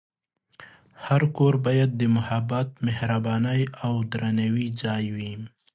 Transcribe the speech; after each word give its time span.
هر 1.05 1.21
کور 1.37 1.53
باید 1.65 1.89
د 1.99 2.01
محبت، 2.15 2.67
مهربانۍ، 2.87 3.61
او 3.85 3.93
درناوي 4.11 4.67
ځای 4.81 5.05
وي. 5.15 5.33